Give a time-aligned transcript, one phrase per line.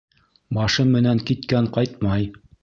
[0.57, 2.27] Башы менән киткән ҡайтмай.